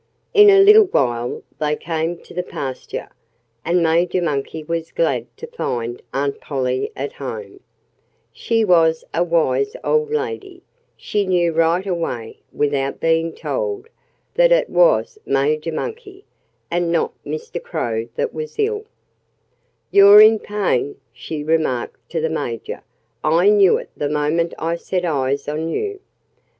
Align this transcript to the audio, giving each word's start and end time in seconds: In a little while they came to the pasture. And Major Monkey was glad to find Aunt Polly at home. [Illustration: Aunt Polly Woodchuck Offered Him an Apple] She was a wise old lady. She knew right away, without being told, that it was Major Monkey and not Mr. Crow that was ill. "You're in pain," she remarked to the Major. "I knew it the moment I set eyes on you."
In 0.33 0.49
a 0.49 0.63
little 0.63 0.85
while 0.85 1.43
they 1.59 1.75
came 1.75 2.17
to 2.23 2.33
the 2.33 2.41
pasture. 2.41 3.09
And 3.63 3.83
Major 3.83 4.19
Monkey 4.19 4.63
was 4.63 4.91
glad 4.91 5.27
to 5.37 5.45
find 5.45 6.01
Aunt 6.11 6.41
Polly 6.41 6.91
at 6.95 7.13
home. 7.13 7.59
[Illustration: 7.59 7.63
Aunt 7.63 8.33
Polly 8.49 8.63
Woodchuck 8.65 8.77
Offered 8.81 8.93
Him 8.95 9.09
an 9.13 9.13
Apple] 9.13 9.21
She 9.21 9.21
was 9.21 9.21
a 9.21 9.23
wise 9.23 9.75
old 9.83 10.09
lady. 10.11 10.61
She 10.97 11.25
knew 11.27 11.53
right 11.53 11.85
away, 11.85 12.39
without 12.51 12.99
being 12.99 13.31
told, 13.33 13.89
that 14.33 14.51
it 14.51 14.69
was 14.71 15.19
Major 15.23 15.71
Monkey 15.71 16.25
and 16.71 16.91
not 16.91 17.13
Mr. 17.23 17.61
Crow 17.61 18.07
that 18.15 18.33
was 18.33 18.57
ill. 18.57 18.85
"You're 19.91 20.19
in 20.19 20.39
pain," 20.39 20.95
she 21.13 21.43
remarked 21.43 22.09
to 22.09 22.19
the 22.19 22.29
Major. 22.31 22.81
"I 23.23 23.49
knew 23.51 23.77
it 23.77 23.91
the 23.95 24.09
moment 24.09 24.55
I 24.57 24.77
set 24.77 25.05
eyes 25.05 25.47
on 25.47 25.69
you." 25.69 25.99